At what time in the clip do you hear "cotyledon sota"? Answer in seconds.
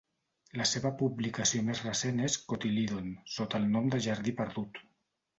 2.53-3.61